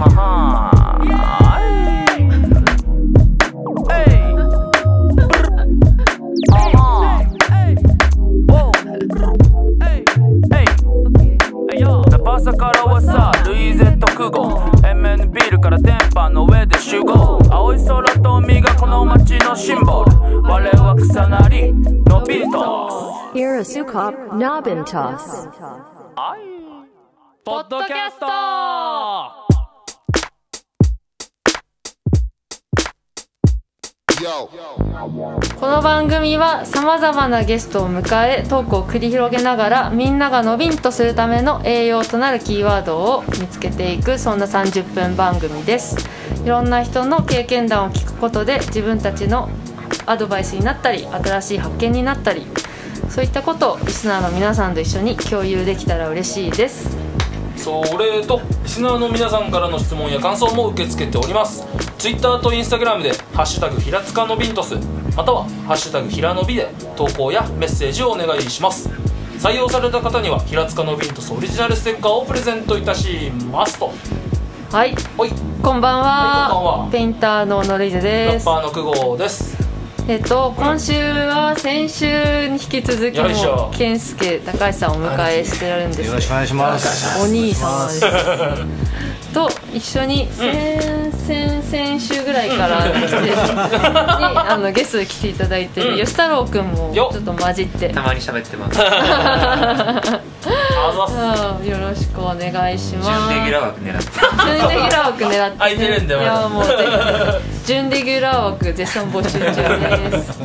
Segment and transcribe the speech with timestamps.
[0.00, 0.70] はは。
[1.04, 1.08] い
[3.92, 4.32] えい
[6.50, 7.20] あは
[8.48, 8.52] お
[9.84, 10.04] えい
[11.70, 17.38] えいナパサからはさルイゼット空語 MN ビールから電波の上で集合。
[17.50, 20.40] 青い空と海がこの街のシンボル。
[20.42, 22.88] 我は草なりのビート
[24.34, 25.50] Nabintos.
[27.44, 29.39] ポッドキャスト
[34.22, 45.96] この番組はさまざまなゲストを迎えトークを繰り広げながらみんながのびんとするための栄養となるキーワードを見つけていくそんな30分番組です。
[46.44, 49.48] いろんな人の経験談を聞くことで自分たちの
[50.04, 52.46] アドバイスになったり新しい発見になったり
[53.08, 56.94] そういったことをリスナーの皆さんと一緒に共有できたら嬉しいです。
[57.56, 61.66] それとリスナーの皆さんからの質問や感想も受け付けております
[62.00, 64.74] Twitter と Instagram で「ハッシュタグひらつかのビントス」
[65.14, 66.66] または「ハッシュタグひらのび」で
[66.96, 68.88] 投稿やメッセージをお願いします。
[69.38, 73.90] 採用された方には平塚のビントスオリジナルステッカーをプレゼントいたしますと。
[74.72, 74.94] はい。
[75.16, 75.32] ほい。
[75.62, 76.88] こんばんは,、はいこんばんは。
[76.90, 78.42] ペインターのノリゼラです。
[78.42, 79.56] ッパーの久保です。
[80.08, 83.70] えっと今週は先週に引き続きよいしょ。
[83.70, 86.06] も健介高橋さんをお迎えしてるんです。
[86.06, 87.22] よろしくお願いします。
[87.22, 88.04] お兄様です
[89.32, 97.88] と一緒に先々先週ぐらいから来てにあのゲストで来ていただいてる吉太郎くんもちよょっと混じって。
[97.90, 98.80] たまに喋ってます。
[100.42, 103.10] あよろしくお願いします。
[103.28, 104.10] 準レギュラー枠狙って。
[104.44, 106.14] 準レギュラー枠狙って、空いてるんだ。
[106.14, 106.70] よいやもうぜ
[107.64, 107.66] ひ。
[107.66, 109.54] 準レギュラー枠絶賛募集中
[110.10, 110.40] です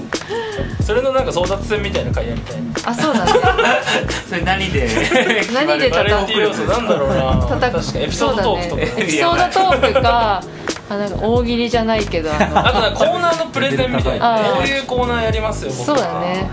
[0.86, 2.70] それのなんか争奪戦みたいな会やみたいな。
[2.86, 3.26] あそうだ。
[3.26, 3.32] ね
[4.30, 4.88] それ何で
[5.52, 7.42] 何でバラエティ要素なんだろうな。
[7.50, 8.04] 戦確かに。
[8.04, 10.42] エピソードトークとか、ねエピソードトークか
[10.88, 12.60] あなんか大喜利じゃないけどあの。
[12.68, 16.48] あとなんかコーナーのプレゼンみたいなこういうコーナーやりますよ僕そうだね。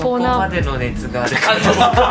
[0.00, 0.38] コーナー。
[0.38, 2.10] までの熱があるあちょっとちょっとなんか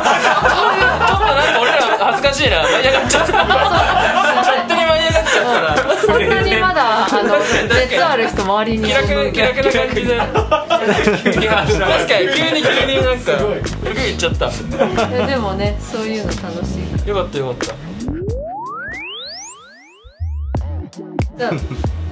[1.59, 2.61] 俺ら恥ずかしいな。
[2.61, 7.37] 舞い上がっちゃった勝手に舞い上がっちゃったなそんなにまだあの
[7.69, 8.87] 熱ある人周りに。
[8.87, 10.17] 気楽気楽な感じで。
[10.17, 13.31] 確かに急に急になんか
[13.83, 14.45] 服言っちゃった。
[14.47, 14.49] い
[15.19, 17.75] やでもねそういうの楽しいよかったよかった。
[21.37, 21.51] じゃあ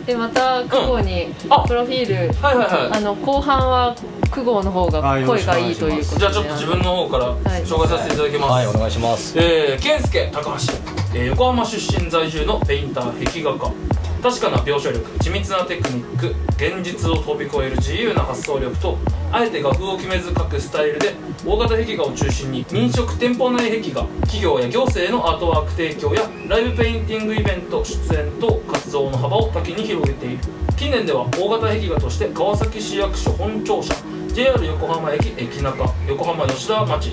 [0.05, 2.97] でまた久保にあプロフィール、はいはいはい。
[2.97, 3.95] あの後半は
[4.31, 6.19] 久保の方が声がいいということで。
[6.19, 9.37] じゃあちょっと自分の方からはい紹介させていただきます、はいお願いします。
[9.37, 13.73] えー、健介高橋、えー横浜出身在住のペインター壁画家。
[14.21, 18.97] 確かな描写力緻密なテクニック現実を飛び越える自由な発想力と
[19.31, 21.13] あえて画風を決めず描くスタイルで
[21.45, 30.39] 大型壁画を中心に飲食店舗内壁画企業や行政のアートワーク提供やライブペインティングイベント出演と活動の幅を多岐に広げている。
[30.75, 33.93] 近年では大型壁画として川崎市役所本庁舎
[34.33, 37.11] JR 横浜駅駅中横浜吉田町、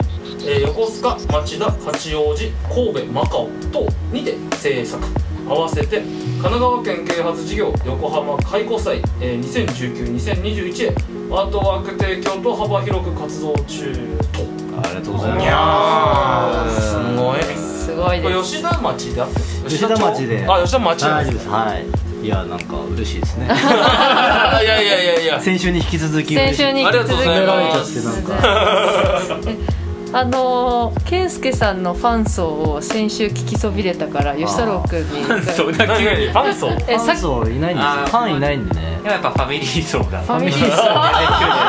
[0.49, 5.03] えー横須賀町田八王子神戸マカオ等にて制作。
[5.49, 9.41] 合わせて神奈川県啓発事業横浜開古祭、えー
[10.17, 10.95] 2019-2021へ
[11.31, 13.93] アートワーク提供と幅広く活動中
[14.33, 14.57] と。
[14.79, 15.43] ありがとうございます。
[15.43, 17.43] いやーすごい。
[17.43, 18.53] すごいです。
[18.53, 20.47] 吉田町であって吉田町で。
[20.49, 21.49] あ吉田町でですす。
[21.49, 22.27] はい。
[22.27, 23.47] いやなんか嬉しいですね。
[23.49, 23.55] か
[24.63, 25.41] いやいやいやいや。
[25.41, 29.39] 先週に引き続き先週に引き続きありがとうござい褒められちゃますってなんか。
[29.47, 29.57] え
[30.17, 35.25] あのー健介さんのファン層を先週聞きそびれたから吉太郎君に。
[35.53, 38.07] そうだ何何ファン層えさっファン層いないんですよ。
[38.07, 39.01] ファンいないんでね。
[39.05, 40.21] やっぱファミリー層が。
[40.23, 40.83] ファミリー層。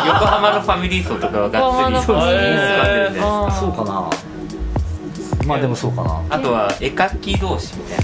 [0.08, 2.14] 横浜のファミリー層とかはがっつりファミリー層。
[2.14, 3.60] 使ってるんであー。
[3.60, 4.10] そうかな。
[5.46, 6.22] まあでもそうかな。
[6.30, 7.98] あとは絵描き同士みたい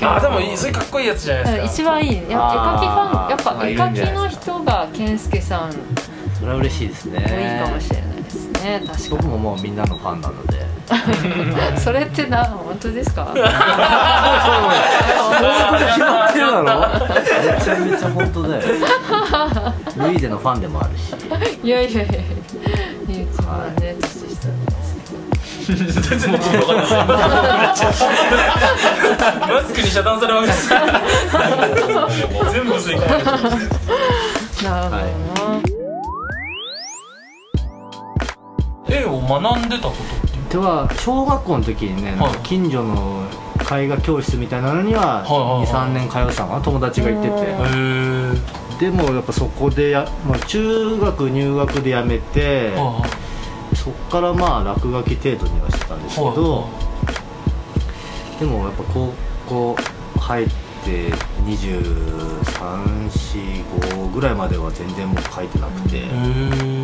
[0.00, 1.64] なあでもいいそれかっこいいやつじゃないですか。
[1.66, 2.14] 一番いい。
[2.16, 5.72] や絵描きファンやっぱ絵描きの人が健介さん。
[6.38, 7.20] それは嬉しいですね。
[7.20, 8.09] もいいかもしれない
[8.62, 10.60] ね確か僕ももうみんなのファンなので。
[10.90, 10.90] に
[11.80, 13.26] それってな本当ですか？
[13.32, 13.44] 決
[16.00, 16.66] まってるだろ？
[17.54, 18.62] めちゃめちゃ本当だよ。
[19.96, 21.14] ルイーゼのファンでもあるし。
[21.62, 22.12] いやいやいや
[29.48, 30.46] マスクに遮断されまく
[32.52, 33.16] 全部吸い込ま
[39.38, 39.96] 学んでたことっ
[40.30, 42.34] ていうでは小学校の時にね、なんかはい。
[42.42, 43.24] 近所の
[43.70, 45.66] 絵画教室みたいなのにははいはいはい。
[45.66, 47.42] 23年通ってたのかな友達が行ってうんて。
[48.86, 53.04] へでもやっぱそこでや、まあ、中学入学でやめては
[53.74, 56.66] そっからまあ落書き程度にはしてたんですけど
[58.40, 59.12] でもやっぱ高
[59.46, 59.76] 校
[60.18, 60.50] 入って
[61.44, 66.00] 2345ぐらいまでは全然もう書いてなくて、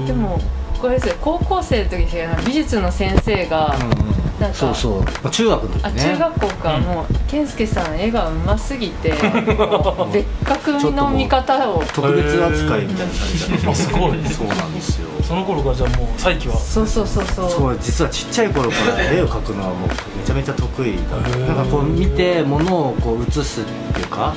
[0.07, 0.39] でも
[0.81, 5.81] これですよ高校生の時に美術の先生が、うんうんなんかそうそう、まあ、中学の時ね。
[5.85, 9.13] あ中学校か、もう健介さん絵がうますぎて
[9.57, 11.83] もう別格の見方を。
[11.95, 13.71] 特別扱いみたいな感じだった。
[13.71, 14.13] あすごい。
[14.29, 15.09] そうなんですよ。
[15.27, 16.57] その頃からじゃあもう再起は？
[16.57, 17.51] そうそうそうそう。
[17.51, 21.17] そう実はちっちゃい頃から絵を描くのはもうめちゃめちゃ得意だ
[21.47, 24.35] なんかこう見て物をこう写すっていうか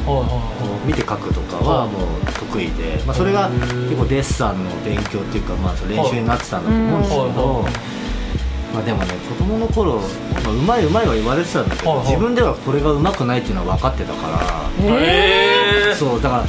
[0.86, 7.66] 見て描くとかはもう得意で、まあ、それが結構デッサンの勉強っていうか、まあ、練習になってたんだと思うんですけはいど
[8.74, 12.08] まあ、でもね子供の頃、まあ、うまいうまいは言われてたんだけど、はいはい。
[12.08, 14.86] 自分ではこれがうまくないっていうのは分かってたから。
[14.86, 16.46] いへえそうだから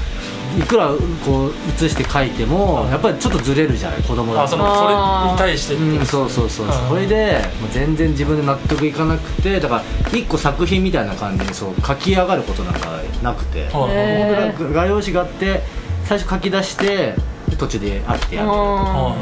[0.58, 0.88] いくら
[1.24, 4.44] こう写して描いてもやっぱりちょっとずれるじゃない子供だと。
[4.44, 7.40] あそのそれに対してうん、そうそうそう、はいそれで
[7.72, 9.82] 全然自分で納得いかなくてだから
[10.12, 15.62] 一個作品みたいな感じにそう書き上がることなんかなくて、画用紙があって
[16.04, 17.14] 最初書き出して
[17.48, 19.16] で途中で飽きてやめるは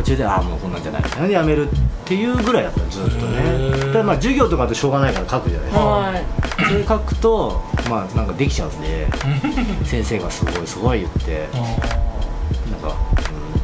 [0.00, 1.70] 途中でああもうこんなんじゃないみたいなでやめるっ
[2.06, 3.92] ていうぐらいだったのずっとね。
[3.92, 5.84] でまあ授業とかだとしょうがないから書くじゃないですか。
[5.84, 6.24] はい。
[6.68, 9.06] それ書くとまあなんかできちゃうんで
[9.84, 12.94] 先生がすごいすごい言っていなんか、うん、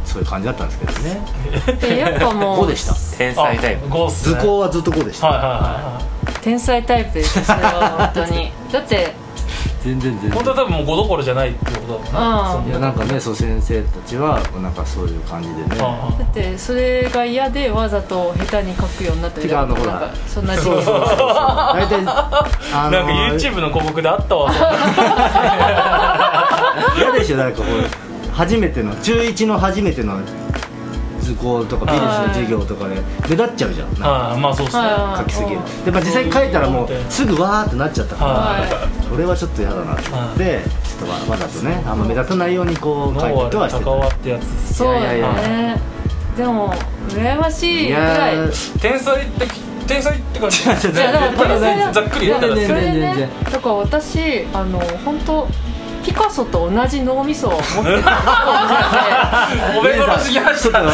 [0.04, 1.20] そういう感じだったんですけどね。
[1.80, 2.94] でやっぱもうこうでした。
[3.16, 3.88] 天才タイプ。
[3.88, 6.00] ゴース図工はずっとこうでした、はいはいは
[6.42, 8.52] 天才タイプですよそれは本当に。
[8.70, 9.25] だって
[9.86, 10.30] 全然全然。
[10.30, 11.76] い本当は多分もう5どころじゃないってこと
[12.12, 12.70] だもんうん。
[12.70, 15.62] いやなんかねそう先生たちはなんかそういう感じでね。
[15.80, 20.10] あだってそれが嫌でわざと下手に書くようになったりてかあのほら。
[20.26, 21.18] そんなそうそうそうそう。
[21.18, 24.50] 大体あなんか YouTube の広告であったわ
[26.98, 27.70] 嫌でしょなんかこれ
[28.32, 30.18] 初めての中1の初めての
[31.26, 32.96] 図工とか美術の授業とかで
[33.28, 33.88] 目立っちゃうじゃん。
[33.88, 34.40] なんかはい。
[34.40, 34.82] まあそうっすね。
[34.82, 35.18] はい。
[35.22, 39.96] 書きすぎるで、まあ、実際に書いたらもうすぐわーってなっちゃったから、はそれはちょっと嫌だな。
[39.96, 45.78] と思って、ちょっとわわざとねあんま目立たないようにこう書いてとはして高輪ってやつですそうやいや
[46.36, 46.72] でも
[47.08, 48.36] 羨ましいいぐらい。
[48.36, 48.48] や
[48.80, 49.46] 天才って
[49.86, 50.68] 天才って感じ。
[50.68, 55.48] 違う違ういやだからざっくり言ったらだから私あの本当
[56.06, 57.98] ピカソと同じ脳みそを持ってる
[59.76, 60.92] おめ殺しきましたあの居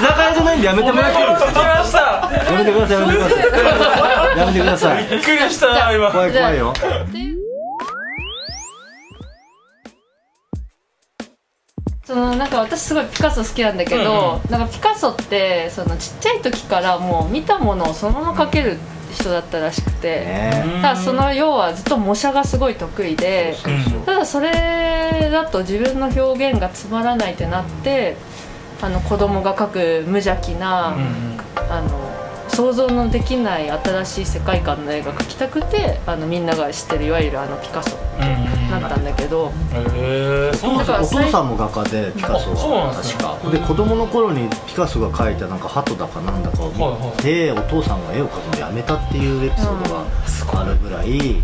[0.00, 1.36] 酒屋じゃないんでやめてもらっていいで
[1.84, 6.72] すかやめてくださいやめてくださいやめてくださいびっくりした今怖い怖いよ
[12.04, 18.76] そのなんか私すごいピカソ好きなんだけど、なんかピカソってそのちっちゃい時からもう見たものをそのまま描ける
[19.12, 20.80] 人だったらしくて、ね。
[20.82, 23.54] ただその要はずっと模写がすごい得意で
[23.94, 28.16] うんただそれだと自分の表現がつまらないってなって
[28.80, 31.38] あの子供が描く無邪気な、うん
[31.70, 32.12] あの
[32.48, 43.50] 想像のできない新しい世界観の絵が描きたくてあのみんなが知ってるいわゆるあのピカソうんだったんだけど、へえそうなんだだからお父さんも画家でピカソあそうなんはですね確か。
[43.50, 50.04] で子供の頃にピカソが描いたなんか鳩だかなんだかを見て、お父さんが絵を描くのやめたっていうエピソードが
[50.60, 51.42] あるぐらい、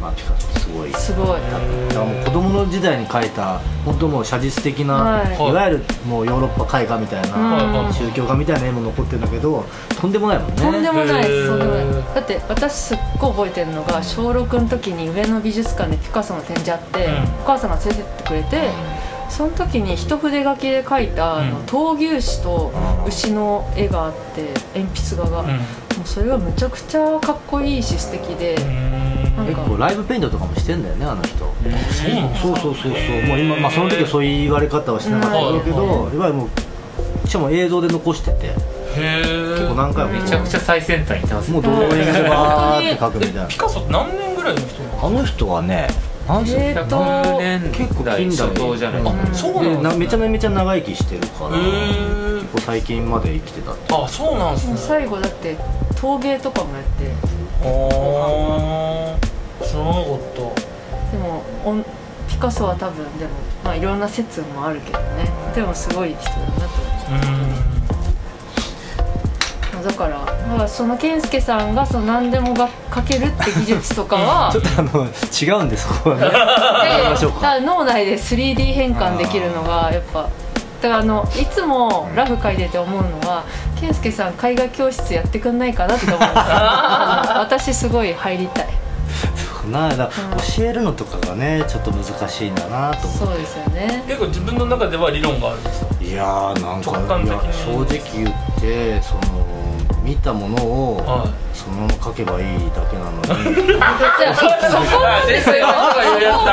[0.00, 0.92] まあ、ピカソすごい。
[0.94, 1.26] すごい。
[1.28, 1.58] だか
[1.94, 5.36] らもう子供の時代に描いた本当もう写実的な、はい。
[5.36, 9.64] い、わゆるもうヨーロッパ絵画みたいな、うん宗教画みたいな絵も残ってるんだけど
[10.00, 10.56] とんでもないもんね。
[10.56, 11.30] とんでもないです。
[11.30, 11.48] へー。
[11.48, 12.14] とんでもない。
[12.14, 17.12] だって私すっごい覚えてるのが小6の時に上野美術館でピカソの展示あって、うん。
[17.42, 18.70] お母さんが連れてってくれて、
[19.30, 22.72] その時に一筆書きで描いたあのうん闘牛士と
[23.06, 25.48] 牛の絵があって鉛筆画が、うん。
[25.96, 28.56] もうそれがむちゃくちゃかっこいいし素敵で、
[29.44, 31.36] 結構ライブペイントとかもしてんだよねあの人。
[32.42, 33.26] そうそうそうそうそう。
[33.28, 36.14] もう今、まあ、その時はそういう言われ方はしてなかったんだけど、うん。
[36.14, 36.48] いわゆるも
[37.24, 38.46] うしかも映像で残してて。
[38.46, 38.52] へ
[38.98, 39.20] え
[39.56, 43.44] 結構何回もめちゃくちゃ最先端いってますもうドローイングでバーって描くみたいな。
[43.46, 45.88] ピカソって何年ぐらいの人なのあの人はね
[46.26, 48.54] 何歳えーと100年結構近代じゃない。
[48.54, 49.98] ですかうんそうなんですね。
[49.98, 54.76] めちゃめちゃ長生きしてるからへ結え構最近まで生きてたってあそうなんですね。
[54.78, 55.56] 最後だって
[56.00, 57.12] 陶芸とかもやって。
[57.62, 59.25] ああ
[59.66, 60.38] 知らなかった
[61.12, 61.42] でも
[62.28, 63.30] ピカソは多分でも
[63.64, 65.30] まあいろんな説もあるけどね。
[65.54, 67.56] でもすごい人だなと思う
[69.86, 76.28] だからだからその健介さんがその何でもが描けるって技術とかは ちょっとあの違うんですここはね。
[77.40, 80.28] だ脳内で 3D 変換できるのがやっぱ
[80.82, 83.44] だからあのいつもラフ描いてて思うのは
[83.80, 86.32] 健介さん絵画教室やってくんないかなって思うんです
[87.38, 88.66] 私すごい入りたい
[89.70, 90.10] なだうん。
[90.56, 94.04] 教えるのとかがねちょっと難しいんだなと思そうですよね。
[94.06, 95.88] 結構自分の中では理論があるんですよ。
[96.00, 97.34] ういやーなんか直感的に。
[97.34, 97.86] いや正直
[98.24, 99.20] 言ってその
[100.02, 101.46] 見たものをはい。
[101.56, 103.26] そのまま書けばいいだけなのに。
[103.66, 105.54] じゃあそこなんですよ。
[105.56, 106.52] 先生の人が言うやつだ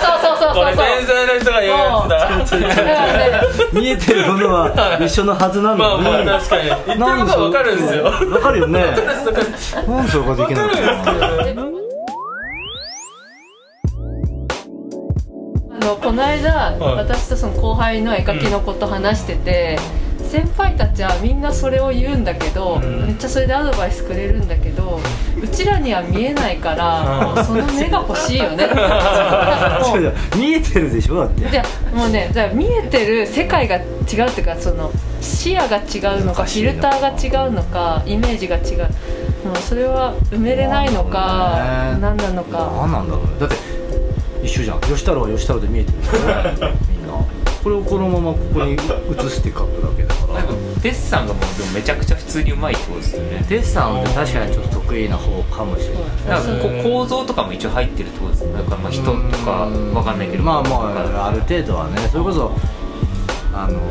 [0.00, 0.64] そうそうそうそうそう。
[0.64, 3.40] これ先生の人が言うやつだ。
[3.80, 6.62] 見えてるものは一緒のはずなまあのに、まあ確かに。
[6.64, 8.04] 言ってることはわかるんですよ。
[8.04, 8.84] わかるよね。
[8.86, 10.66] わかるんですわかるんですなんでそれができない。
[10.66, 11.79] のかな
[15.90, 19.78] のこの間、私とその後輩の絵描きのこと話してて、
[20.30, 23.06] 先輩たちはみんなそれを言うんだけど、ん。
[23.06, 25.00] めっちゃそれでアドバイスくれるんだけど
[25.42, 28.68] うちらには見えないから、その目が欲しいよね。
[30.36, 31.62] 見えてるでしょだって。
[31.92, 38.78] もうねじゃあ見えてる世界が違うっていうかその視野が違うのかフィルターが違うのかイメージが違う。
[39.44, 41.58] もうそれは埋めれないのか
[41.94, 42.70] ね何なのか。
[42.82, 43.30] 何なんだろうね。
[43.40, 43.79] だって
[44.42, 44.80] 一緒じゃん。
[44.80, 45.98] 吉太郎は吉太郎で見えてる。
[45.98, 47.12] からねみんな。
[47.62, 48.76] これをこのままここに映
[49.28, 50.34] して書くだけだから。
[50.40, 53.44] なんかデッサンがもうでもめちゃくちゃ普通にうまいってことですよね。
[53.48, 56.40] デッサンって確かにちょっと得意な方かもしれない。
[56.42, 58.62] なんかこう構造とかも一応入ってるってことですよね。
[58.62, 59.12] だからまあ人と
[59.44, 59.50] か
[59.94, 60.42] わかんないけど。
[60.42, 61.98] まあまあある程度はね。
[62.10, 62.52] それこそ
[63.52, 63.86] あのま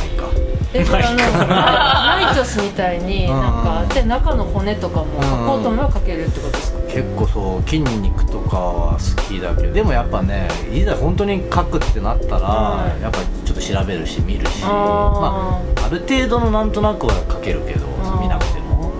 [0.00, 0.26] あいいか。
[0.72, 3.86] えこれあイトスみたいにうんなん。
[3.88, 6.73] かで中の骨とかも描こうと思えば描けるってことですか？
[6.94, 13.02] 結構そう筋肉とかは好きだけどでもやっぱねいざ本当に書くってなったら、はい。
[13.02, 17.86] やっぱちょっと調べるし見るしまあ、ある程度のなんとなくは書けるけど
[18.20, 18.92] 見なくても。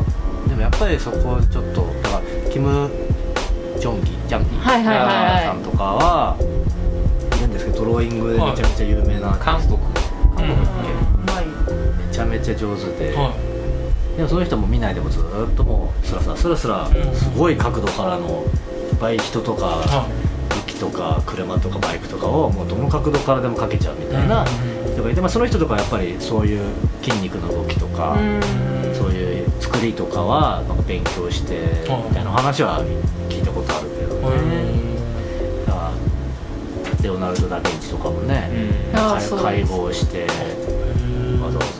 [0.48, 2.90] でもやっぱりそこちょっとだからキム・
[3.78, 5.06] ジョンギジャンギはいはいはい。
[5.06, 6.36] はいさんとかは
[7.36, 9.78] いるんですけどドローイングでめちゃめちゃ有名な韓国う
[11.26, 13.33] まいめちゃめちゃ上手で、は
[14.16, 17.14] でもその人も見ないでもずーっともうスラスラスラスラうん。
[17.14, 18.44] すごい角度からの
[18.92, 20.08] いっぱい人とかは
[20.66, 24.42] 雪とか車とかバイクとかをもうどの角度からでもかけちゃうみたいな。
[24.42, 28.94] うん人がいて、まあ、その人とかはやっぱりそういう筋肉の動きとか、うん。
[28.94, 32.02] そういう作りとかはなんか勉強してはい。
[32.08, 32.80] みたいな話は
[33.28, 34.84] 聞いたことあるけどいね、
[37.02, 38.48] レオナルド・ダ・ヴィンチとかもね、
[38.94, 40.22] 解剖して
[41.42, 41.73] わざわざ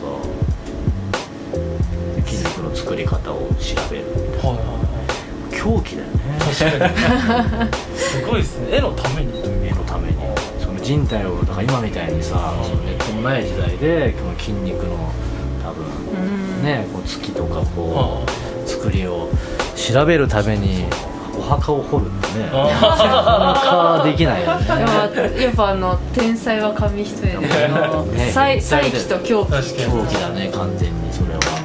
[2.75, 4.05] の作り方を調べる。
[4.43, 4.81] はいはいは
[5.51, 5.57] い。
[5.57, 6.19] 狂気だよね。
[6.39, 6.87] 確か
[7.63, 8.77] に すごいですね。
[8.77, 9.41] 絵のために。
[9.65, 10.15] 絵のために。
[10.59, 14.91] その人体をだから今みたいにさそのネットもない時代でこの筋肉の
[15.63, 16.63] 多分うん。
[16.63, 19.29] ねこう月とかこう作りを
[19.75, 20.85] 調べるために
[21.37, 22.45] お墓を掘るってね。
[22.45, 25.43] なかなかできないよね。
[25.43, 28.31] やっぱあの天才は紙一重で。
[28.31, 29.51] 再再起と狂気。
[29.85, 31.39] 狂気だね完全にそれは。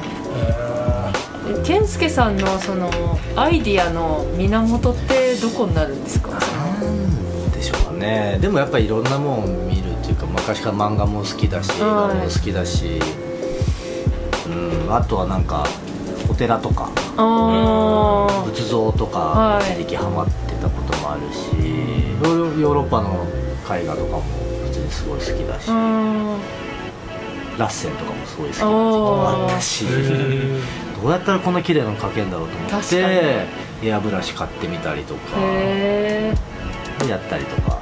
[1.81, 2.91] 健介さんのその
[3.35, 6.29] アイディアの源ってどこになるんですか？
[6.29, 8.37] なんでしょうかね。
[8.39, 12.99] でもやっぱりいろんなもん見るっていうか昔から漫画も好きだし映画も好きだし、
[14.45, 14.49] う
[14.87, 15.65] ん、あとはなんか
[16.29, 16.91] お寺とか。
[18.45, 19.73] 仏像とかはい。
[19.73, 21.49] 一時期ハマってたこともあるし、
[22.23, 23.25] ヨーロヨーロッパの
[23.75, 24.21] 絵画とかも
[24.65, 26.37] 普通にすごい好きだし、うん。
[27.57, 29.85] ラッセンとかもすごい好きだおーったし
[31.01, 33.45] どうやったらこんな綺麗なの描けるんだろうと思っ確て
[33.83, 36.33] エアブラシ買ってみたりとかへ
[37.03, 37.79] えやったりとか。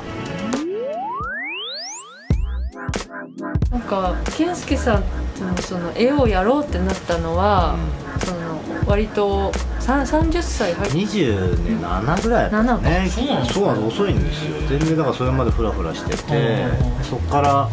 [3.72, 5.04] なんか健介さん
[5.40, 7.78] のその絵をやろうってなったのは、
[8.26, 14.68] その割とさん30歳入って27ぐらいだったねそうなんですそうなんです遅いんですよ。
[14.68, 17.04] 全然だからそれまでフラフラしててうん。
[17.04, 17.70] そっから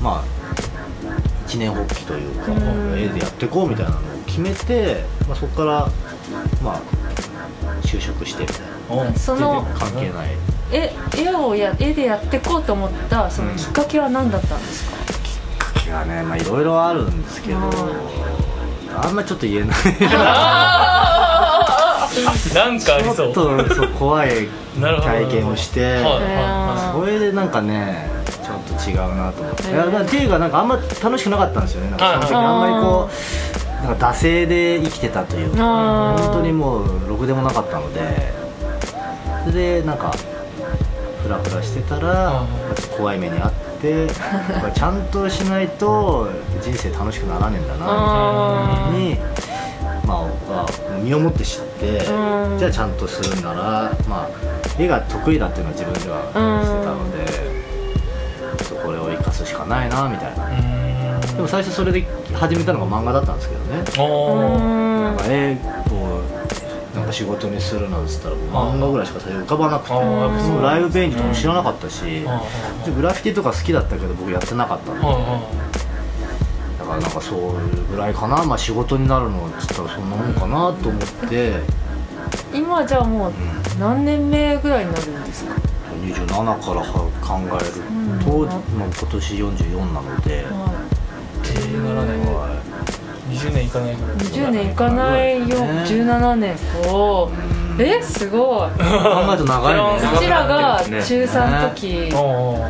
[0.00, 0.24] まあ
[1.46, 2.98] 一年発起というかうん。
[2.98, 4.00] 絵でやっていこうみたいなのを
[4.42, 5.88] 決めて、まあ、そこから
[6.62, 6.80] まあ
[7.82, 8.60] 就職してみたい
[9.12, 9.14] な。
[9.14, 10.30] その関係ない。
[10.72, 19.76] 絵絵をや絵でやっていこうと思ったそのきっかけは何だったんですか、きっかけがねまあいろいろあるんですけどあんまちょっと言えない。
[22.54, 23.28] なんかありちそう。
[23.28, 24.48] ょっとそう怖い
[24.80, 25.98] 体験をして
[26.92, 28.08] それでなんかね
[28.44, 29.90] ちょっと違うなと思って、へー。
[29.90, 31.90] いやっていうかなんかあんま楽しくなかったんですよね。
[31.90, 32.44] なんかその時はい。
[32.44, 33.10] あんまりこ
[33.66, 38.32] うなんか惰性で生きてたというか本当にもうろくでもなかったので
[39.44, 40.12] それでなんか
[41.22, 42.44] フラフラしてたら
[42.96, 44.06] 怖い目にあって
[44.74, 46.28] ちゃんとしないと
[46.62, 49.16] 人生楽しくならねえんだなあみたいに
[50.06, 52.58] まあまあ身をもって知ってうん。
[52.58, 54.28] じゃあちゃんとするならまあ
[54.78, 57.10] 絵が得意だっていうのは自分ではしてたの
[58.76, 60.74] でこれを生かすしかないなみたいな。
[60.74, 60.79] うん
[61.34, 63.76] でも最初それで始めたのが漫画だったんですけどね。
[63.76, 63.82] な
[65.12, 65.56] んか絵
[65.90, 66.22] を
[66.94, 69.94] なんか仕事にするなんつったら漫画ぐらいしか最初浮かばなくて。
[70.62, 72.04] ライブペイントとかも知らなかったし
[72.94, 75.06] グラフィティとか好きだったけど僕やってなかったので。
[76.78, 77.54] だからなんかそう
[77.90, 78.44] ぐらいかな。
[78.44, 81.60] まあ仕事になるのっつったらそんなもんかなと思って。
[82.52, 83.32] 今じゃあもう
[83.78, 85.54] 何年目ぐらいになるんですか
[86.02, 86.82] ？27から
[87.20, 87.70] 考える
[88.24, 88.48] と、うん。
[88.78, 90.79] まあ、今年44なので、は
[91.70, 92.60] 17年は
[93.30, 94.16] 20年いかないぐらい。
[94.16, 95.46] い20年いかないよ。
[95.46, 96.56] ね17年。
[96.88, 97.60] おー。
[97.82, 98.68] えすごい。
[98.68, 98.76] い、考
[99.28, 100.10] えると長いね。
[100.14, 102.68] うちらが中3の時、おうおう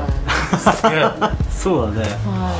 [0.57, 1.04] すげえ
[1.50, 2.09] そうだね。
[2.26, 2.52] は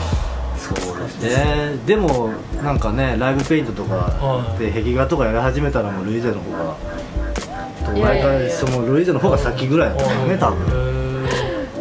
[0.56, 1.76] そうだね。
[1.87, 2.30] でも
[2.62, 4.59] なんかねライブペイントとかはい。
[4.59, 6.76] で壁画とかやり始めたらもうルイーゼの方が
[7.92, 11.26] 毎回そのルイーゼの方が先ぐらいだったよね多分。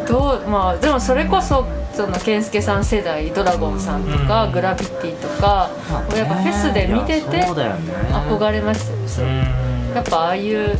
[0.06, 1.64] どうまあでもそれこそ
[1.94, 4.52] その健介さん世代ドラゴンさんとか、うん。
[4.52, 5.70] グラビティとか、
[6.16, 9.28] やっぱフェスで見ていて憧れましたよ
[9.94, 10.78] やっぱああいう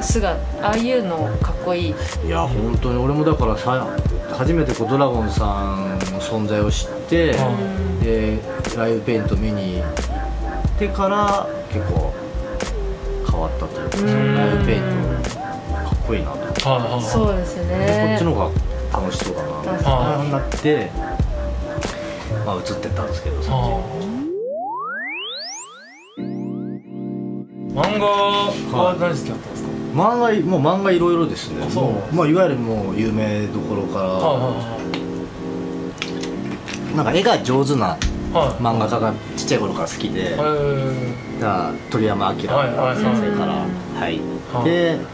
[0.00, 1.94] 姿ああいうのかっこいい。
[2.26, 3.86] いや本当に俺もだからさ
[4.36, 7.34] 初めてこうドラゴンさんの存在を知って、う
[8.00, 8.00] ん。
[8.00, 8.38] で
[8.76, 9.92] ライブペイント見に行っ
[10.78, 12.12] てから結構
[13.30, 14.34] 変わったというか、うん。
[14.34, 14.82] ライブペイン
[15.22, 15.40] トか
[15.94, 16.36] っこいいなと。
[16.36, 20.90] 思って、はいはいはいそうですでこねっちの方が楽しそうだな確かああなって、
[22.46, 23.48] まあ、映ってったんですけどそっち
[24.06, 24.24] に
[27.74, 29.68] 漫画は何好きだったんですか？
[29.94, 31.66] 漫画もう漫画いろいろですね。
[32.12, 34.74] まあ、いわゆるもう有名どころから、はいは
[36.96, 37.98] なんか絵が上手ない
[38.32, 38.62] はい。
[38.62, 42.96] 漫画家がちっちゃい頃から好きで、はい鳥山明先生はいはい
[43.38, 43.66] から
[43.98, 44.16] 入はい。
[44.16, 45.13] って、えー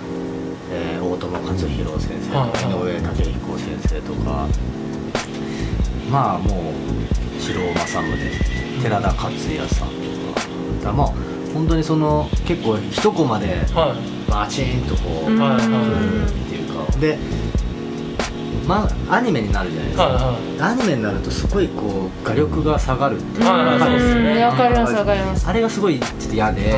[1.31, 4.49] 大友克洋先生とか、はい井上武彦先生とか。
[6.11, 6.73] まあも
[7.39, 10.85] う城尾正宗寺田克也さんとか。
[10.85, 11.07] だまあ
[11.55, 14.31] 本当にその結構一コマではい。
[14.31, 15.39] バチンとこう、うん。
[15.39, 15.61] はっ
[16.49, 16.99] ていうか。
[16.99, 17.19] で、
[18.67, 20.73] まあ、アニメになるじゃないですか、はいはい。
[20.73, 25.49] アニメになるとすごいこう画力が下がるっていうはいはいそうですねうんわかりますわかります。
[25.49, 26.73] あれがすごいちょっと嫌で。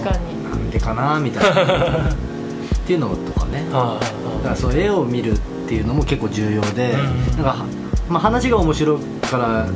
[0.00, 0.44] 確かに。
[0.44, 2.08] なんでかなみたいな。
[2.12, 3.66] っていうのとかね。
[3.70, 5.38] だはいからそう絵を見るっ
[5.68, 7.64] ていうのも結構重要で、うんなんか、
[8.08, 9.66] まあ、話が面白いから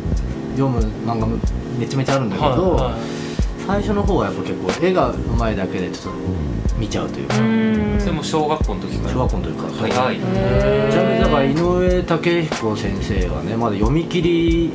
[0.56, 1.36] 読む漫画も
[1.78, 3.00] めちゃめちゃあるんだけど、はいはい。
[3.66, 6.20] 最初の方はやっぱ結構絵がうまいだけでちょっと
[6.78, 8.00] 見ちゃうというか、うん。
[8.00, 9.14] それも小学校の時から。
[9.14, 9.72] 小学校の時から。
[9.72, 10.16] 早い。
[10.16, 14.70] へーちなみにだから井上武彦先生がねまだ読み切り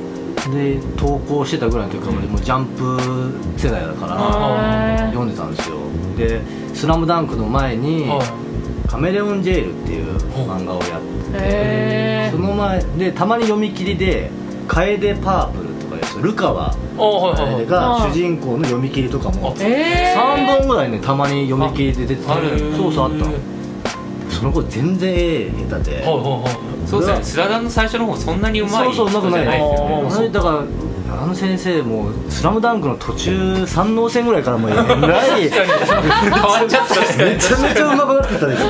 [0.52, 5.78] で投稿してたぐらいの時からもうジャンプ世代だから読んでたんですよ。
[6.18, 6.42] で
[6.74, 8.28] 「スラムダンクの前にはい
[8.98, 14.32] 「カメレオンジェイル」っていう漫画をやっててへその前でたまに読み切りで
[14.68, 20.20] 「楓パープル」とかいうやつルカワが主人公の読み切りとかもあえー。
[20.20, 22.76] 3本ぐらいねたまに読み切りで出てる。
[22.76, 23.26] そうそうあった。
[23.26, 23.32] の
[24.32, 25.98] その子全然絵下手で。
[25.98, 26.88] はいはいはい。
[26.88, 27.24] そうですね。
[27.24, 29.96] スラダンの最初の方そんなにうまいそうそううまくない人じゃないですよね。
[29.96, 30.18] あー。
[30.18, 30.64] あれだから
[31.10, 34.84] あの先生も「スラムダンクの途中三能戦ぐらいからもうえら
[35.38, 38.66] い変わっちゃっためちゃめちゃうまくなってたでしょ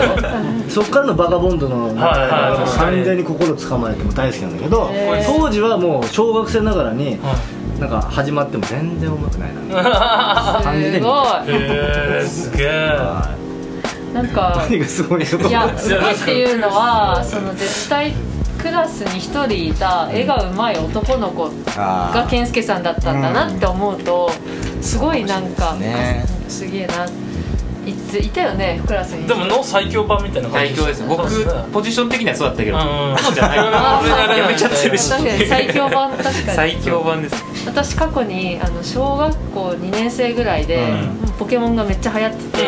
[0.70, 2.80] そっからのバカボンドのはいはい。
[2.80, 4.92] 完全に心つかまれても大好きなんだけど
[5.26, 7.36] 当時はもう小学生ながらには
[7.80, 12.28] なんか始まっても全然うまくないな 感じですごい。
[12.28, 12.68] すげえ。
[12.98, 14.14] はい。
[14.16, 18.14] なんか何がすごいのいやすごいっていうのはその絶対
[18.68, 24.30] クラスに一人いた絵が上手い男の子が健介さんだったんだなって思うと
[24.82, 26.26] すごいなんかね。
[26.50, 27.06] すげえな
[27.86, 29.26] いついたよねクラスに。
[29.26, 33.18] でもの最強版みたいな感じ最強です僕ポジション的にはそうだったけどうん。
[33.18, 34.38] そうじゃない。
[34.38, 35.10] やめちゃってるし
[35.48, 36.36] 最強版確かに。
[36.36, 37.36] 最強版です。
[37.66, 40.86] 私過去にあの小学校2年生ぐらいで、
[41.40, 42.66] ポケモンがめっちゃ流行ってて、い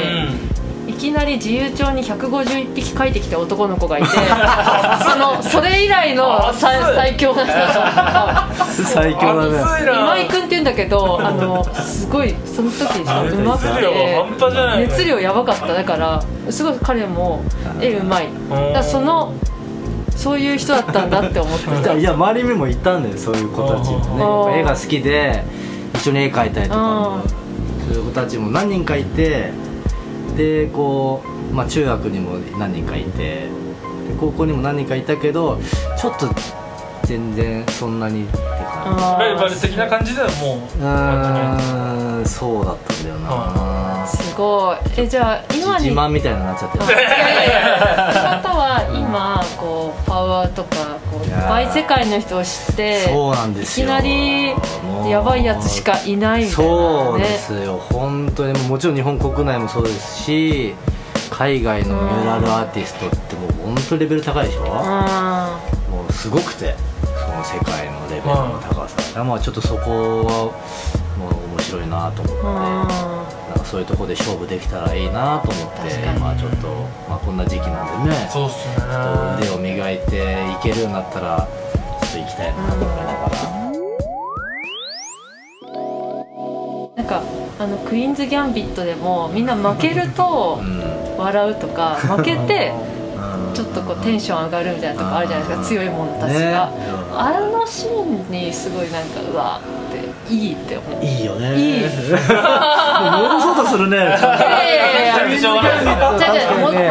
[1.00, 4.08] きなり自由帳に151匹書いてきた男の子がいて
[5.10, 8.66] そのそれ以来の最最強な人だった。
[8.84, 15.74] 最強だね今井君って言うんだけどあのすごいその時うまく熱量て半端じゃない熱量やばかった。
[15.74, 17.42] だからすごい彼も
[17.82, 18.28] 絵うまい。
[18.50, 19.34] だからその
[20.16, 21.94] そういう人だったんだって思ってた。
[21.94, 24.60] いや周りにもいたんだよそういう子たちもね。
[24.60, 25.44] 絵が好きで
[25.96, 27.12] 一緒に絵描いたりとか
[27.88, 29.52] そういう子たちも何人かいて
[30.40, 31.22] でこ
[31.52, 33.50] う、まあ、中学にも何人かいてで
[34.18, 35.60] 高校にも何人かいたけど
[35.98, 36.30] ちょっと
[37.04, 38.46] 全然そんなにって感
[38.86, 44.08] あーライバル的な感じではもうじうーんそうだったんだよな。
[44.08, 44.78] すごい。
[44.98, 46.86] えじゃあ今に自慢みたいになっちゃってる。
[46.86, 50.99] いやいやいやってことは今こうパワーとか
[51.74, 53.86] 世界の人を知ってそうなんですよ。
[53.86, 54.50] いきなり
[55.10, 57.78] やばいやつしかいないみたいなそうでねすよ。
[57.78, 60.74] 本当にもちろん日本国内もそうですし
[61.30, 70.52] 海外のミューラルアーティストってもう本当レベル高いでしょ、もうすごくてその世界のレベルの高さ、まあちょっとそこは
[71.18, 72.88] もう面白いなと思って、なん。
[72.88, 73.39] か
[73.70, 76.68] そういうところで勝負できたらいいなと思ってまあちょっと、
[77.08, 78.76] まあ、こんな時期なんでねそうっすね。
[79.38, 81.48] 腕を磨いていけるようになったら
[82.02, 83.60] ちょっと行きたいなと思いながら。
[86.96, 87.22] なんか
[87.60, 90.80] あのクイーンズ・ギャンビットでもみんな負けるとうん。
[91.20, 92.74] 笑うとか負けて
[93.16, 93.54] うん。
[93.54, 96.52] ちょっとこうテンション上がるみたいなとこあるじゃないですか強い者たちね。
[96.52, 96.72] が、
[97.14, 99.62] あのシーンにすごいなんかうわ
[100.30, 101.04] いいって思う。
[101.04, 101.56] いいよね。
[101.56, 101.84] いい。
[103.00, 105.52] 戻そうとするねいやいやいやいやじゃ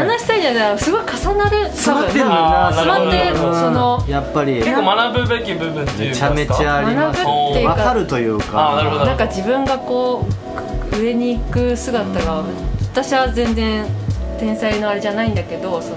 [0.01, 10.27] 話したいじゃないすごい重なる詰まってんのよあなー詰まってるそのやっぱり結構学ぶべき部分っていうかめちゃめちゃあります学ぶっていうかわかるというかなるほどなんか自分がこ
[10.93, 12.45] う上に行く姿が
[12.93, 13.85] 私は全然
[14.39, 15.97] 天才のあれじゃないんだけどその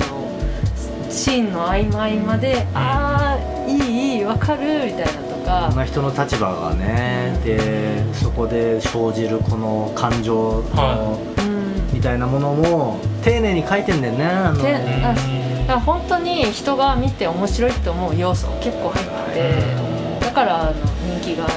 [1.09, 5.67] シーンの合間合間で「ああいいいいわかる」みたいなとか。
[5.69, 11.19] こんな人の立場がねでそこで生じるこの感情の
[11.93, 14.63] みたいなものも丁寧に書いてんだよねあの。
[14.63, 14.63] だ
[15.67, 19.33] から本当に人が見て面白いって思う要素結構入って
[20.19, 21.53] てだからあの人気がある。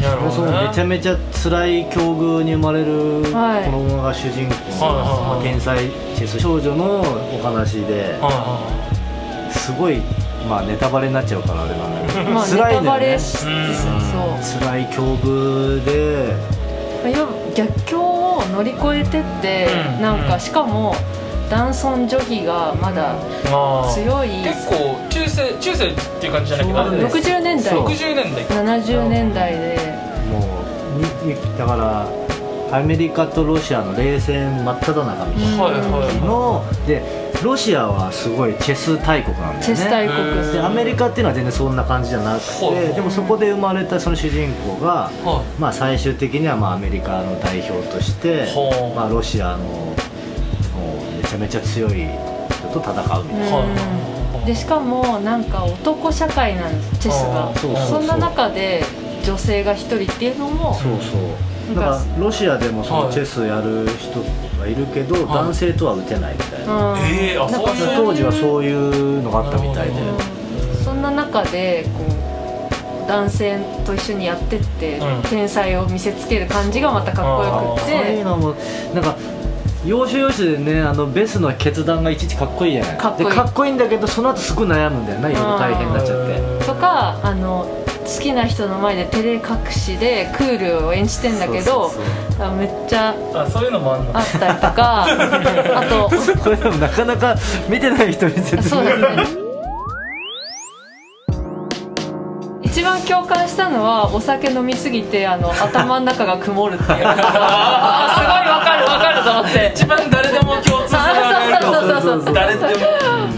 [0.00, 0.58] なるそほどね。
[0.62, 3.64] のめちゃめちゃ辛い境遇に生まれるはい。
[3.64, 5.76] 子供が主人公の、はいまあ天才
[6.14, 10.00] チェス少女のお話ではいはすごい
[10.48, 12.86] まあネタバレになっちゃうからあれなんまあネ辛いんだよね。
[12.86, 14.60] タバレしそう。
[14.60, 16.36] 辛い境遇で。
[17.54, 20.02] 逆境を乗り越えてって、うん。
[20.02, 20.94] なんかしかも
[21.50, 23.50] 男尊女卑がまだい。
[23.50, 23.92] まあ。
[23.92, 26.92] 強い、結構中世中世っていう感じじゃないけどそう。
[26.92, 27.16] なんです。
[27.28, 27.64] 60年代。
[27.64, 27.86] そう。
[27.86, 28.54] 60年代か。
[28.54, 29.78] 70年代で。
[30.30, 32.08] もうだから
[32.70, 36.16] アメリカとロシアの冷戦真っ只中みたいなはいはいはい。
[36.20, 37.02] ので
[37.42, 39.64] ロシアはすごいチェス大国なんだよね。
[39.64, 40.52] チェス大国。
[40.52, 52.08] でアメリカっていうのは全然そんな感じじゃなくてでもそこで生まれたその主人公が、はまあ、最終的にはまあアメリカの代表としては、あまあ、ロシアのもうめちゃめちゃ強い
[52.70, 57.54] 人と戦うみたいな、はでしかもなんか男社会なんですチェスが。
[57.54, 58.00] そうそうそう。
[58.00, 58.82] そんな中で
[59.24, 61.74] 女性が一人っていうのもそうそう。
[61.76, 63.04] だなんかからロシアでもそはい。
[63.04, 64.22] のチェスやる人
[64.58, 65.24] がいるけど、はい。
[65.44, 66.40] 男性とは打てないみ
[66.98, 69.94] えーあなんか当時はそういうのがあったみたいで、
[70.84, 72.04] そんな中でこ
[73.04, 75.22] う男性と一緒にやってって、うん。
[75.22, 78.54] 天才を見せつける感じがまたかっこよくっそういうてのも
[78.94, 79.16] なんか
[79.86, 86.26] 要所要所でねあのベスの決断がいちいちかっこいいじゃないかっこいいでかっこいいんだけどその後すごい悩むんだよないろいろ大変になっちゃっ
[86.60, 87.64] てとかあの
[88.04, 90.80] 好きな人の前で照れ隠しでクー。
[90.80, 91.92] ルを演じてんだけど
[92.38, 94.16] そうそうあめっちゃあそういうのもあんの？
[94.16, 95.06] あったりとか
[95.78, 97.34] あとそうこれでもなかなか
[97.68, 98.62] 見てない人に説明。
[98.62, 99.48] そうですね。
[102.62, 107.06] 一番共感したのはお酒飲みすぎてあの頭の中が曇るっていう。
[107.06, 109.72] あーすごいわかるわかると思って。
[109.74, 112.70] 一番誰でも共通性があるそうそうそうそう誰でも。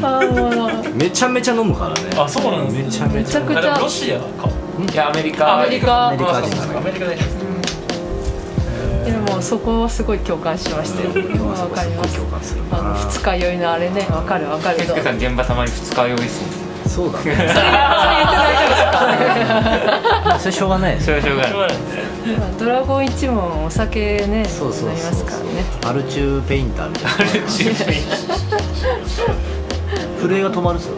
[0.03, 1.95] あーもうめちゃめちゃ飲むからね。
[2.19, 2.83] あそうなんですね。
[2.85, 3.41] めちゃめちゃ。
[3.41, 3.59] めちゃくちゃ。
[3.59, 4.49] あでもロシアか。
[4.93, 5.55] いやアメリカ。
[5.61, 6.09] アメリカ。
[6.09, 6.79] アメリカ人あそうかそうか。
[6.79, 7.17] アメリカで
[9.11, 11.11] でもそこはすごい共感しましたよ。
[11.47, 12.21] わかります。
[12.71, 16.51] あの二日酔いのあれねわかるわかるとケスケさん現場たまに二日酔いっすもん。
[16.89, 17.25] そうだね。
[17.25, 17.63] それ言って大
[18.57, 18.83] 丈夫です
[20.31, 20.39] か？
[20.41, 21.01] それしょうがない。
[21.01, 21.53] それはしょうがない。
[21.53, 21.59] ま
[22.47, 25.11] あドラゴン一門お酒ねそうそう飲みそう。
[25.13, 25.45] ますからね。
[25.87, 27.05] アルチューペインターみたい
[27.43, 27.49] な。
[30.21, 30.95] 震えが止まるっすよ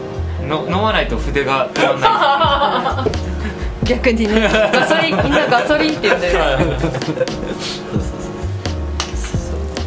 [0.47, 3.05] の飲まないと筆が止まんな
[3.85, 4.49] 逆にね。
[4.71, 6.59] ガソリン みんなガソリンって言うんだよ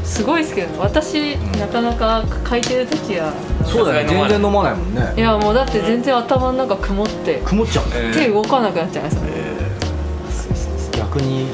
[0.05, 3.33] すごいですけど私なかなか書いてる時は
[3.65, 4.15] そうだよね。
[4.15, 5.13] 全然飲まないもんね。
[5.17, 9.19] いやもうだって全然頭の中曇って曇っちゃうんだよい手動かなくなっちゃいます
[10.97, 11.47] 逆に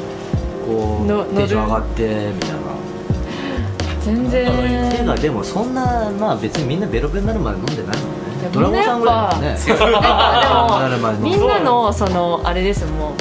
[0.65, 2.57] こうのテンション上がってみたいな。
[4.05, 4.47] 全然。
[4.91, 7.97] ていうかでもそんなまあ別にみんなベロベロになるまで飲んでないもんね
[8.51, 9.49] ドラゴンさんぐらいだもんね。
[9.49, 9.61] なん
[10.81, 13.13] かでも みんなのそのあれですよも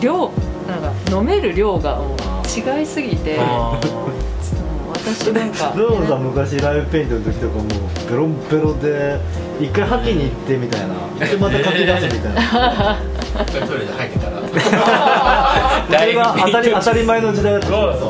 [0.00, 0.30] う量
[0.68, 3.86] なんか飲める量がもう違いすぎてもう
[4.92, 7.66] 私なんかドラゴンさん昔ライブペイントの時とかもう
[8.10, 9.20] ベロンベロで
[9.60, 10.88] 一回吐きに行ってみたいな。
[11.26, 12.96] でまた書き出すみたいな。
[13.66, 14.36] トイレで入ってたら。
[15.98, 18.00] それが当たり当たり前の時代だったからさ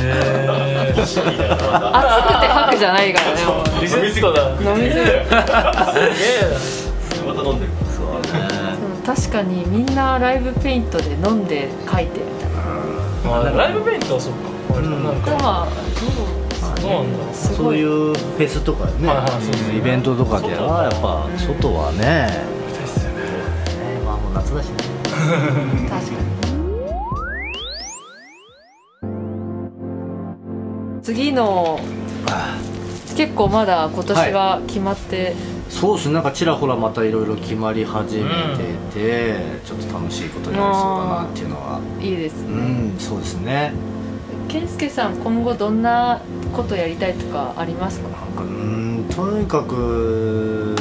[0.00, 3.40] えー、 熱くて吐くじゃないからね
[4.18, 4.50] もうリスニコだ。
[4.50, 5.10] 飲みすぎるすげ
[7.20, 7.22] え。
[7.26, 7.72] また飲んでる。
[7.94, 8.04] そう。
[8.20, 8.26] ね
[8.82, 12.50] うん確かにみんなライブペイントで飲んで書いてみたい
[13.44, 15.68] なライブペイントはそうか、んなんかでもまあ
[16.78, 17.34] そうなんだ。
[17.34, 18.92] そういいうフェスとかね。
[19.76, 21.98] イベントとかではやっぱ外はね。
[21.98, 22.44] ね。
[24.04, 24.76] まあもう夏だしね。
[25.88, 26.18] 確かに。
[31.02, 31.80] 次の
[33.16, 35.34] 結構まだ今年は決まって、
[35.68, 36.14] そうですね。
[36.14, 38.24] なんかちらほらまたいろいろ決まり始め
[38.92, 41.80] てて、ちょっと楽しいことになりそうだなっていうのは。
[42.00, 43.72] いいですうんそうですね。
[44.48, 46.20] 健介さん今後どんな
[46.54, 48.08] ことやりたいとかありますか？
[48.08, 50.74] なんかうんとにかく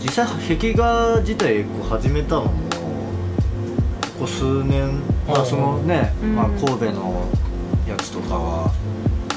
[0.00, 2.50] 実際壁画自体こう始めたのも
[4.18, 6.36] ここ数年、まあ、そのね、うん。
[6.36, 7.26] まあ、神戸の
[7.88, 8.72] やつとかは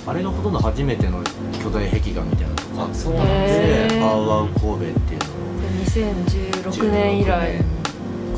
[0.09, 1.23] あれがほとんど初めての
[1.61, 2.87] 巨大壁画みたいなのとか。
[2.91, 7.79] あそうでへー「パウワウ神戸」っていうのを2016年以来。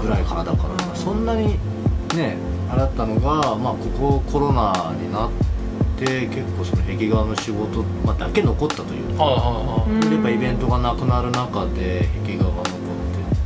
[0.01, 1.57] ぐらいからだから、うんそんなに
[2.15, 2.37] ね
[2.69, 5.31] あれだったのが、まあ、ここコロナになっ
[5.97, 12.65] て結構その壁画の仕事、まあ、だけ残ったというか、はいはうんやっぱイベントがなくなる中で壁画が残っ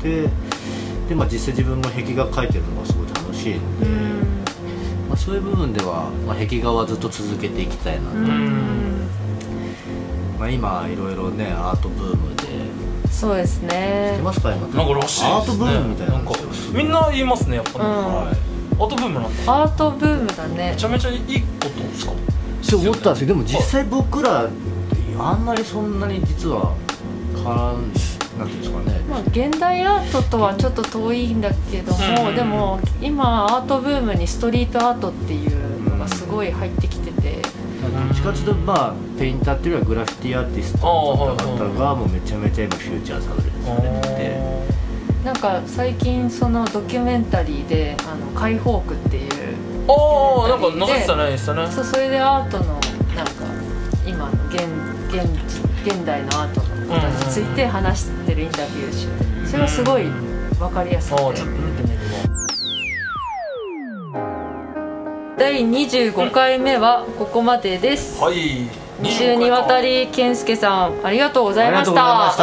[0.02, 0.30] てて
[1.10, 4.15] で、まあ、実際自分も壁画描いてるのがすごい楽しいので、うん。
[4.15, 4.15] ま
[5.16, 9.08] あ、そういう部分では、まあ、壁画はずっと続けていきたいな、うん。
[10.40, 12.44] まあ、今いろいろねアートブームで。
[13.10, 14.68] そうです知っねてますか今。
[14.68, 15.30] いなんからしいですね。
[15.32, 16.22] アートブームみたいな
[16.74, 18.16] みんな言いますねやっぱね、うん。
[18.16, 18.36] はい
[18.78, 20.72] アートブームなんだアートブームだね。
[20.72, 22.12] めちゃめちゃいいことですか？
[22.62, 24.50] そう思ったんですけどでも実際僕ら
[25.18, 26.76] あんまりそんなに実は
[27.34, 27.94] 絡ん
[28.38, 44.42] なんていうんですかねまあ、現代アートとはちょっと遠いんだけども、うんでも今アートブームにストリートアートっていうのがすごい入ってきてて、どっちかというとまあペインターっていうよりはグラフィティアーティストの方々がもうめちゃめちゃ今フューチャーされてて
[45.24, 49.32] なんか最近そのドキュメンタリーで「あの解放区」っていう
[49.88, 51.68] ああなんか流してたねしたね。
[51.72, 52.66] そうそれでアートの
[53.16, 53.32] なんか
[54.06, 54.64] 今の現
[55.10, 55.24] 現
[55.86, 60.04] 現代のアートのことについて話してるインタビューしててそれがすごい
[60.60, 61.96] 分かりやすくてああちょっと見てみる
[65.38, 68.22] 第25回目はここまでです。
[68.22, 68.70] わはい。
[69.02, 71.94] 2週にわたり健介さんありがとうございました。
[71.94, 72.30] た。
[72.30, 72.34] あ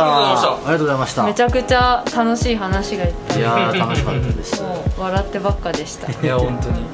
[0.67, 1.25] りがとうございました。
[1.25, 3.39] めちゃくちゃ楽しい話がいっぱい。
[3.39, 4.63] いやー楽しかったです。
[4.99, 6.13] 笑ってばっかでした。
[6.13, 6.85] いや本当に。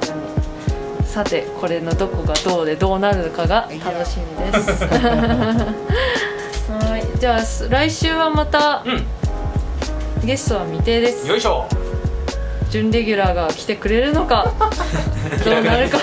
[1.04, 4.84] さてこれのどこがどうでどうなるかが楽しみです。
[4.84, 5.74] は
[6.24, 6.27] い
[7.18, 9.06] じゃあす来週はまたうん。
[10.26, 11.26] ゲストは未定です。
[11.28, 11.66] よいしょ。
[12.70, 14.52] 準レギュラーが来てくれるのか
[15.42, 15.98] どうなるか。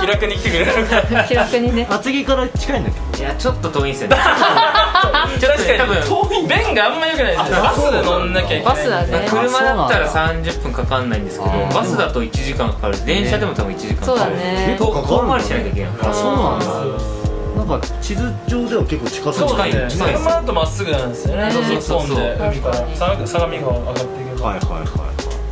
[0.00, 1.24] 気楽に来てくれるのか。
[1.24, 1.86] 気楽にね。
[1.88, 3.20] 厚木から近いんだっけ？
[3.22, 4.16] いやちょっと遠いんですよね。
[5.40, 9.26] 確か多分に便があんま良くないですよバス乗んなきゃいけないバスだね。
[9.30, 13.04] 車だったらあそう30分かかんないんですけどバスだと1時間かかる。
[13.06, 14.12] 電車でも多分1時間かかる。
[14.12, 14.76] そうだね。
[14.78, 17.19] 遠遠回りしなきゃいけないあそうなんだ
[17.66, 20.12] なんか地図上では結構近そうそうですね近い。
[20.12, 21.44] です車だとまっすぐなんですよね。
[21.44, 22.08] ねそうそうそうそう。
[22.08, 22.74] そうで海から。
[22.96, 24.88] 相相模川上がっていけばはいはいはい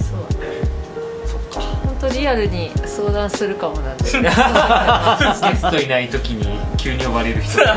[0.05, 0.21] そう
[1.85, 4.05] 本当リアルに相談するかもなんで。
[4.05, 7.59] ゲストいない時に急に呼ばれる人。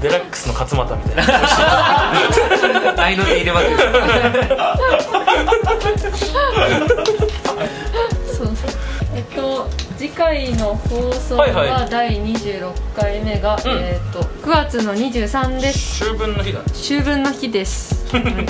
[0.00, 1.32] デラックスの勝俣みたいな。
[3.00, 3.66] 合いの手入れまく
[10.30, 13.60] 回の放送はいはは第26回目が、ん。
[13.66, 16.04] えっと9月の23です。
[16.04, 16.64] 秋分の日だね。
[16.68, 18.46] 秋分の日です、 うん。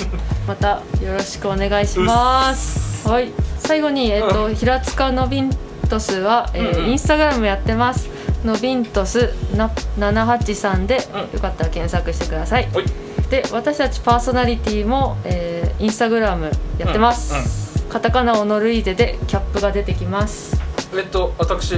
[0.47, 3.09] またよろしくお願いします。
[3.09, 3.33] はい。
[3.59, 5.51] 最後に、えっと平塚のビン
[5.89, 6.91] トスは、えーうんうん。
[6.91, 8.11] インスタグラムやってます。
[8.45, 11.21] のビントスな783で、うん。
[11.33, 12.69] よかったら検索してください。
[12.75, 12.85] はい。
[13.31, 20.61] で私たちパーソナリティも、えーインスタグラムやってます、カタカナオノルイーゼでキャップが出てきます
[20.97, 21.77] えっと私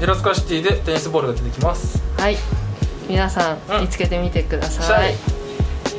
[0.00, 2.02] 平塚シティでテニスボールが出てきます。
[2.18, 2.36] はい。
[3.08, 3.80] 皆さんうん。
[3.82, 5.14] 見つけてみてください、はい。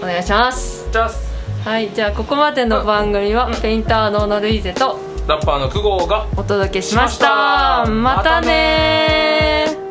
[0.02, 0.88] お願いします。
[0.92, 1.92] じゃあはい。
[1.94, 7.84] じゃあここまでの番組は、ペインターのオノルイーゼとラッパーの久保がお届けしました。
[7.86, 7.90] た。
[7.90, 9.83] またねー